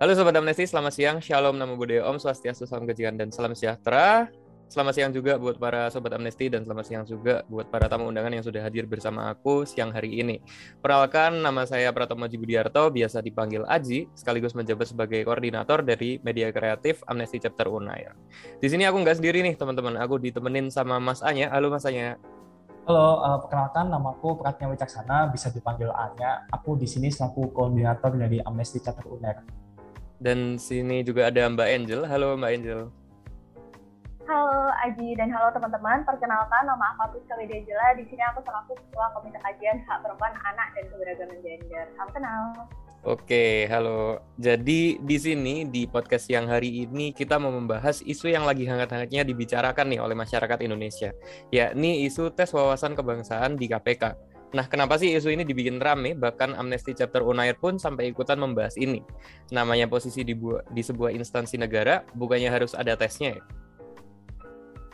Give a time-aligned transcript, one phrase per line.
[0.00, 1.16] Halo Sobat Amnesti, selamat siang.
[1.20, 4.32] Shalom, Namo Buddhaya, Om Swastiastu, Salam Kebajikan, dan Salam Sejahtera.
[4.64, 8.32] Selamat siang juga buat para Sobat Amnesti dan selamat siang juga buat para tamu undangan
[8.32, 10.40] yang sudah hadir bersama aku siang hari ini.
[10.80, 17.04] Perkenalkan, nama saya Pratomo Budiarto, biasa dipanggil Aji, sekaligus menjabat sebagai koordinator dari media kreatif
[17.04, 18.16] Amnesti Chapter Unair.
[18.56, 21.52] Di sini aku nggak sendiri nih teman-teman, aku ditemenin sama Mas Anya.
[21.52, 22.16] Halo Mas Anya.
[22.88, 26.48] Halo, uh, perkenalkan namaku Pratnya Wicaksana, bisa dipanggil Anya.
[26.56, 29.59] Aku di sini selaku koordinator dari Amnesty Chapter Unair.
[30.20, 32.00] Dan sini juga ada Mbak Angel.
[32.04, 32.80] Halo Mbak Angel.
[34.28, 36.04] Halo Aji dan halo teman-teman.
[36.04, 37.96] Perkenalkan nama aku Priska Wedejela.
[37.96, 41.88] Di sini aku selaku Ketua Komite Kajian Hak Perempuan, Anak, dan Keberagaman Gender.
[41.96, 42.42] Salam kenal.
[43.00, 44.20] Oke, halo.
[44.36, 49.24] Jadi di sini di podcast yang hari ini kita mau membahas isu yang lagi hangat-hangatnya
[49.24, 51.16] dibicarakan nih oleh masyarakat Indonesia,
[51.48, 54.29] yakni isu tes wawasan kebangsaan di KPK.
[54.50, 56.18] Nah, kenapa sih isu ini dibikin rame?
[56.18, 58.98] Bahkan Amnesty Chapter Unair pun sampai ikutan membahas ini.
[59.54, 60.34] Namanya posisi di,
[60.74, 63.42] di sebuah instansi negara, bukannya harus ada tesnya ya?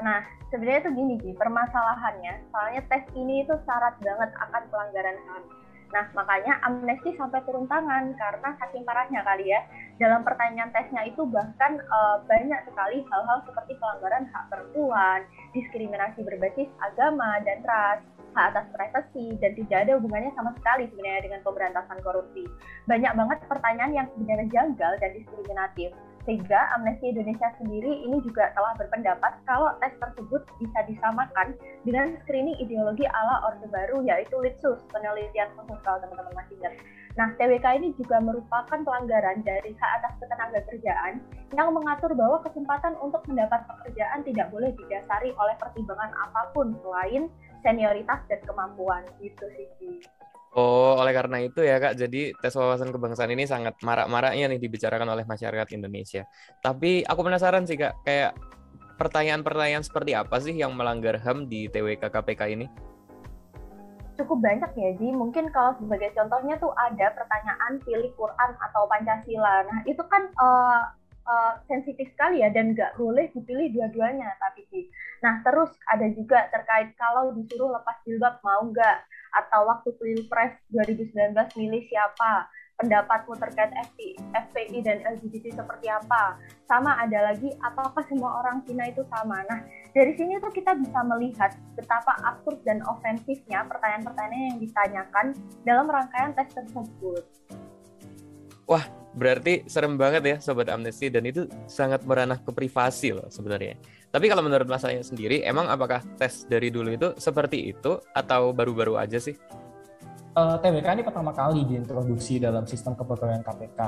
[0.00, 2.48] Nah, sebenarnya itu gini sih, permasalahannya.
[2.48, 5.44] Soalnya tes ini itu syarat banget akan pelanggaran HAM.
[5.92, 9.60] Nah, makanya Amnesty sampai turun tangan karena saking parahnya kali ya.
[10.00, 16.72] Dalam pertanyaan tesnya itu bahkan uh, banyak sekali hal-hal seperti pelanggaran hak perempuan, diskriminasi berbasis
[16.80, 18.00] agama dan ras,
[18.32, 22.44] hak atas privasi dan tidak ada hubungannya sama sekali sebenarnya dengan pemberantasan korupsi.
[22.88, 25.90] Banyak banget pertanyaan yang sebenarnya janggal dan diskriminatif.
[26.22, 32.54] Sehingga Amnesty Indonesia sendiri ini juga telah berpendapat kalau tes tersebut bisa disamakan dengan screening
[32.62, 36.78] ideologi ala Orde Baru yaitu Litsus, penelitian khusus kalau teman-teman masih ingat.
[37.12, 41.20] Nah, TWK ini juga merupakan pelanggaran dari hak atas ketenaga kerjaan
[41.52, 47.28] yang mengatur bahwa kesempatan untuk mendapat pekerjaan tidak boleh didasari oleh pertimbangan apa pun selain
[47.62, 50.02] senioritas dan kemampuan gitu sih.
[50.52, 55.08] Oh, oleh karena itu ya Kak, jadi tes wawasan kebangsaan ini sangat marak-maraknya nih dibicarakan
[55.08, 56.28] oleh masyarakat Indonesia.
[56.60, 58.36] Tapi aku penasaran sih Kak, kayak
[59.00, 62.66] pertanyaan-pertanyaan seperti apa sih yang melanggar HAM di TWK KPK ini?
[64.20, 65.08] Cukup banyak ya, Ji.
[65.08, 69.64] Mungkin kalau sebagai contohnya tuh ada pertanyaan pilih Quran atau Pancasila.
[69.64, 70.84] Nah, itu kan uh,
[71.24, 74.84] uh, sensitif sekali ya dan nggak boleh dipilih dua-duanya tapi sih.
[75.22, 78.98] Nah terus ada juga terkait kalau disuruh lepas jilbab mau nggak?
[79.32, 82.50] Atau waktu pilpres 2019 milih siapa?
[82.72, 86.36] Pendapatmu terkait FPI, FPI dan LGBT seperti apa?
[86.66, 89.46] Sama ada lagi apakah semua orang Cina itu sama?
[89.46, 89.62] Nah
[89.94, 95.26] dari sini tuh kita bisa melihat betapa absurd dan ofensifnya pertanyaan-pertanyaan yang ditanyakan
[95.62, 97.22] dalam rangkaian tes tersebut.
[98.66, 103.76] Wah berarti serem banget ya sobat amnesty dan itu sangat meranah ke privasi loh sebenarnya.
[104.12, 109.00] Tapi kalau menurut Mas sendiri, emang apakah tes dari dulu itu seperti itu atau baru-baru
[109.00, 109.36] aja sih?
[110.36, 113.80] Uh, eh, TWK ini pertama kali diintroduksi dalam sistem kepegawaian KPK.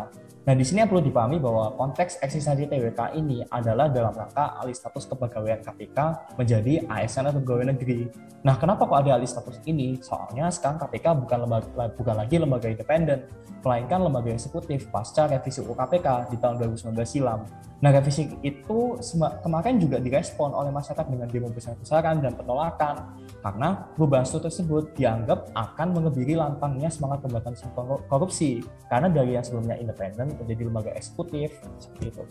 [0.45, 4.77] Nah, di sini yang perlu dipahami bahwa konteks eksistensi TWK ini adalah dalam rangka alih
[4.77, 5.99] status kepegawaian KPK
[6.37, 8.13] menjadi ASN atau pegawai negeri.
[8.45, 9.97] Nah, kenapa kok ada alih status ini?
[10.05, 13.25] Soalnya sekarang KPK bukan lembaga bukan lagi lembaga independen,
[13.65, 17.49] melainkan lembaga eksekutif pasca revisi UU KPK di tahun 2019 silam.
[17.81, 18.97] Nah, revisi itu
[19.41, 23.13] kemarin juga direspon oleh masyarakat dengan demo besar-besaran dan penolakan
[23.45, 27.71] karena perubahan tersebut dianggap akan mengebiri lantangnya semangat pemberantasan
[28.11, 32.23] korupsi karena dari yang sebelumnya independen menjadi lembaga eksekutif seperti itu.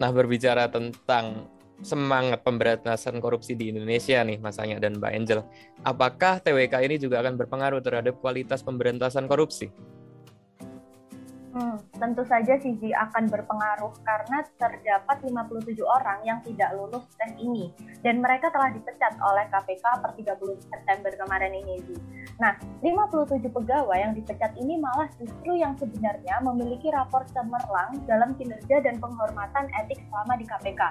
[0.00, 1.48] Nah berbicara tentang
[1.82, 5.40] semangat pemberantasan korupsi di Indonesia nih Mas Anya dan Mbak Angel,
[5.82, 9.74] apakah TWK ini juga akan berpengaruh terhadap kualitas pemberantasan korupsi?
[11.52, 17.68] Hmm, tentu saja Sisi akan berpengaruh karena terdapat 57 orang yang tidak lulus tes ini
[18.00, 20.32] dan mereka telah dipecat oleh KPK per 30
[20.64, 21.84] September kemarin ini.
[22.40, 28.80] Nah, 57 pegawai yang dipecat ini malah justru yang sebenarnya memiliki rapor cemerlang dalam kinerja
[28.80, 30.82] dan penghormatan etik selama di KPK.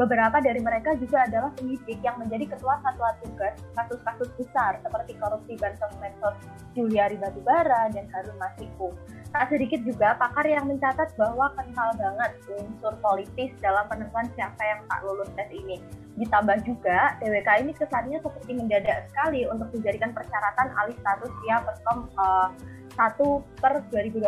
[0.00, 5.60] Beberapa dari mereka juga adalah penyidik yang menjadi ketua satuan tugas kasus-kasus besar seperti korupsi
[5.60, 6.36] bansos medsos
[6.72, 8.92] Juliari Batubara dan Harun Masiku.
[9.36, 14.80] Tak sedikit juga pakar yang mencatat bahwa kental banget unsur politis dalam penentuan siapa yang
[14.88, 15.76] tak lulus tes ini.
[16.16, 22.08] Ditambah juga, TWK ini kesannya seperti mendadak sekali untuk dijadikan persyaratan alih status via Perskom
[22.16, 22.48] uh,
[22.96, 24.24] 1 per 2021.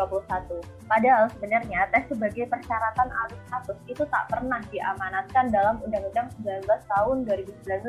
[0.85, 7.17] Padahal sebenarnya tes sebagai persyaratan alih status itu tak pernah diamanatkan dalam Undang-Undang 19 tahun
[7.25, 7.81] 2019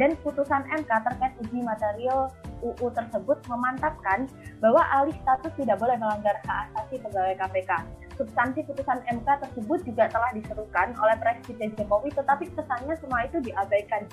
[0.00, 4.30] dan putusan MK terkait uji material UU tersebut memantapkan
[4.60, 7.70] bahwa alih status tidak boleh melanggar hak asasi pegawai KPK.
[8.16, 14.08] Substansi putusan MK tersebut juga telah diserukan oleh Presiden Jokowi, tetapi kesannya semua itu diabaikan.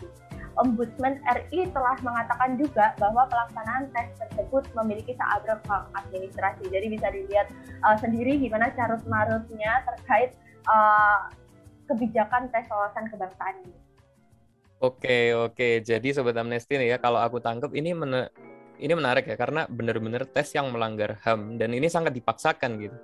[0.53, 6.69] Ombudsman RI telah mengatakan juga bahwa pelaksanaan tes tersebut memiliki seabrek hak administrasi.
[6.69, 7.49] Jadi bisa dilihat
[7.81, 10.37] uh, sendiri gimana carut marutnya terkait
[10.69, 11.31] uh,
[11.89, 13.77] kebijakan tes wawasan kebangsaan ini.
[14.81, 18.27] Oke oke, jadi sobat amnesti nih ya, kalau aku tangkap ini men
[18.81, 22.97] ini menarik ya karena benar-benar tes yang melanggar HAM dan ini sangat dipaksakan gitu.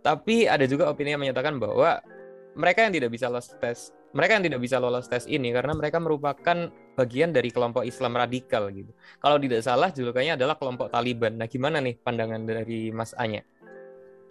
[0.00, 2.00] Tapi ada juga opini yang menyatakan bahwa
[2.56, 6.00] mereka yang tidak bisa lolos tes, mereka yang tidak bisa lolos tes ini karena mereka
[6.00, 8.90] merupakan bagian dari kelompok Islam radikal gitu.
[9.20, 11.38] Kalau tidak salah julukannya adalah kelompok Taliban.
[11.38, 13.44] Nah, gimana nih pandangan dari Mas Anya?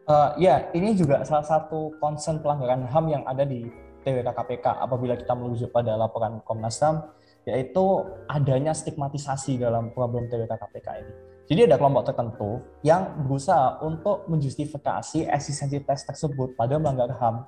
[0.07, 3.67] Uh, ya, ini juga salah satu concern pelanggaran HAM yang ada di
[4.07, 7.03] TWK KPK apabila kita merujuk pada laporan Komnas HAM
[7.43, 11.13] yaitu adanya stigmatisasi dalam problem TWK KPK ini.
[11.47, 17.47] Jadi ada kelompok tertentu yang berusaha untuk menjustifikasi eksistensi tes tersebut pada melanggar HAM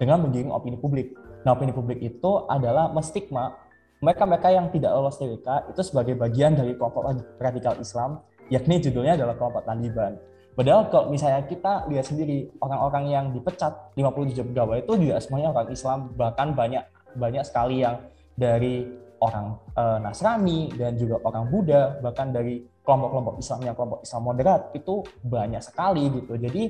[0.00, 1.16] dengan menggiring opini publik.
[1.44, 3.68] Nah, opini publik itu adalah mestigma
[3.98, 9.34] mereka-mereka yang tidak lolos TWK itu sebagai bagian dari kelompok radikal Islam, yakni judulnya adalah
[9.34, 10.14] kelompok Taliban.
[10.58, 15.70] Padahal kalau misalnya kita lihat sendiri orang-orang yang dipecat 57 pegawai itu juga semuanya orang
[15.70, 16.82] Islam bahkan banyak
[17.14, 18.02] banyak sekali yang
[18.34, 18.82] dari
[19.22, 24.62] orang e, Nasrani dan juga orang Buddha bahkan dari kelompok-kelompok Islam yang kelompok Islam moderat
[24.74, 26.34] itu banyak sekali gitu.
[26.34, 26.62] Jadi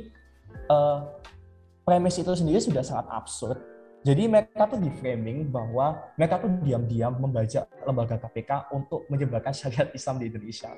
[0.69, 0.79] e,
[1.81, 3.57] premis itu sendiri sudah sangat absurd.
[4.05, 9.89] Jadi mereka tuh di framing bahwa mereka tuh diam-diam membaca lembaga KPK untuk menyebarkan syariat
[9.97, 10.77] Islam di Indonesia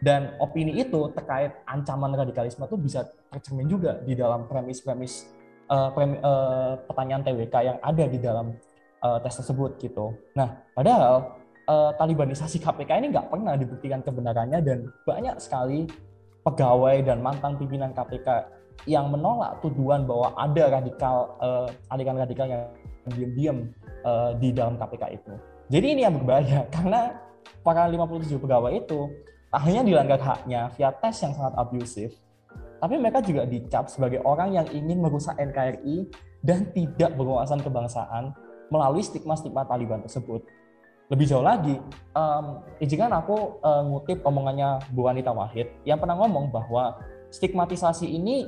[0.00, 5.28] dan opini itu terkait ancaman radikalisme itu bisa tercermin juga di dalam premis-premis
[5.68, 8.56] uh, premi, uh, pertanyaan TWK yang ada di dalam
[9.04, 10.16] uh, tes tersebut gitu.
[10.32, 11.36] Nah, padahal
[11.68, 15.84] uh, talibanisasi KPK ini nggak pernah dibuktikan kebenarannya dan banyak sekali
[16.42, 18.58] pegawai dan mantan pimpinan KPK
[18.88, 22.64] yang menolak tuduhan bahwa ada radikal uh, aliran radikal yang
[23.12, 23.56] diam-diam
[24.08, 25.32] uh, di dalam KPK itu.
[25.68, 27.20] Jadi ini yang berbahaya karena
[27.60, 29.12] para 57 pegawai itu
[29.50, 32.14] akhirnya dilanggar haknya via tes yang sangat abusif,
[32.80, 36.08] tapi mereka juga dicap sebagai orang yang ingin merusak NKRI
[36.40, 38.32] dan tidak berwawasan kebangsaan
[38.72, 40.40] melalui stigma-stigma Taliban tersebut.
[41.10, 41.74] Lebih jauh lagi,
[42.14, 47.02] um, izinkan aku uh, ngutip omongannya Bu Wanita Wahid yang pernah ngomong bahwa
[47.34, 48.46] stigmatisasi ini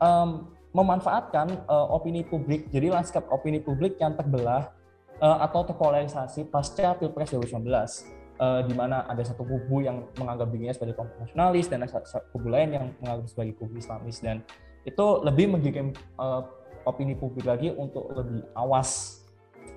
[0.00, 4.72] um, memanfaatkan uh, opini publik, jadi lanskap opini publik yang terbelah
[5.20, 10.74] uh, atau terpolarisasi pasca Pilpres 2019 uh, di mana ada satu kubu yang menganggap dirinya
[10.74, 14.42] sebagai kelompok nasionalis dan ada satu kubu lain yang menganggap sebagai kubu Islamis dan
[14.88, 16.42] itu lebih mengirim uh,
[16.88, 19.20] opini publik lagi untuk lebih awas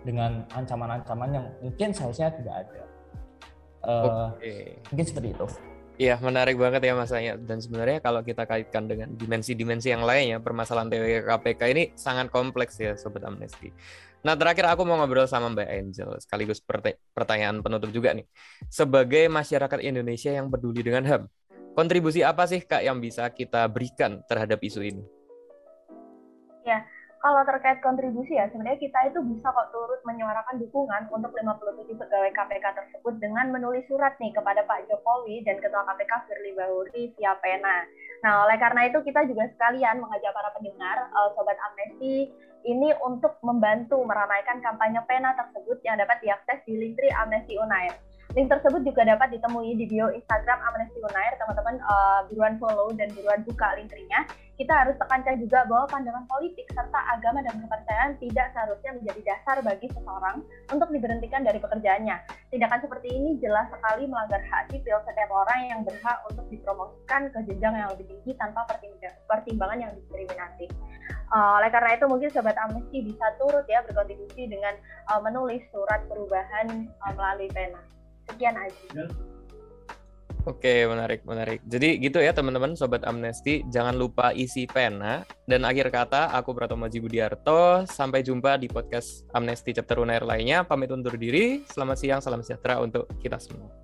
[0.07, 2.83] dengan ancaman-ancaman yang mungkin seharusnya tidak ada.
[3.83, 4.79] Uh, okay.
[4.91, 5.47] Mungkin seperti itu.
[5.93, 7.37] Iya, menarik banget ya masanya.
[7.37, 12.81] Dan sebenarnya kalau kita kaitkan dengan dimensi-dimensi yang lainnya, permasalahan TWK KPK ini sangat kompleks
[12.81, 13.69] ya, Sobat Amnesty.
[14.25, 16.63] Nah, terakhir aku mau ngobrol sama Mbak Angel, sekaligus
[17.13, 18.25] pertanyaan penutup juga nih.
[18.71, 21.23] Sebagai masyarakat Indonesia yang peduli dengan HAM,
[21.77, 25.03] kontribusi apa sih Kak yang bisa kita berikan terhadap isu ini?
[26.63, 26.87] Ya,
[27.23, 32.35] kalau terkait kontribusi ya, sebenarnya kita itu bisa kok turut menyuarakan dukungan untuk 57 pegawai
[32.35, 37.31] KPK tersebut dengan menulis surat nih kepada Pak Jokowi dan Ketua KPK Firly Bahuri via
[37.39, 37.87] pena.
[38.27, 42.27] Nah, oleh karena itu kita juga sekalian mengajak para pendengar, uh, Sobat Amnesti,
[42.67, 47.95] ini untuk membantu meramaikan kampanye pena tersebut yang dapat diakses di Linktree Amnesty Unair.
[48.33, 51.37] Link tersebut juga dapat ditemui di bio Instagram Amnesty Unair.
[51.37, 54.25] Teman-teman uh, buruan follow dan buruan buka linknya.
[54.53, 59.57] Kita harus tekankan juga bahwa pandangan politik serta agama dan kepercayaan tidak seharusnya menjadi dasar
[59.65, 62.17] bagi seseorang untuk diberhentikan dari pekerjaannya.
[62.53, 67.39] Tindakan seperti ini jelas sekali melanggar hak sipil setiap orang yang berhak untuk dipromosikan ke
[67.49, 68.65] jenjang yang lebih tinggi tanpa
[69.29, 70.69] pertimbangan yang diskriminatif.
[71.33, 74.77] Uh, oleh karena itu mungkin sobat Amnesty bisa turut ya berkontribusi dengan
[75.09, 77.81] uh, menulis surat perubahan melalui pena.
[78.31, 79.03] Sekian aja.
[80.43, 81.63] Oke, menarik, menarik.
[81.63, 83.63] Jadi gitu ya teman-teman, Sobat Amnesti.
[83.71, 85.23] Jangan lupa isi pena.
[85.47, 87.87] Dan akhir kata, aku Pratomo Budiarto.
[87.87, 90.67] Sampai jumpa di podcast Amnesti Chapter Unair lainnya.
[90.67, 91.63] Pamit undur diri.
[91.63, 93.82] Selamat siang, salam sejahtera untuk kita semua.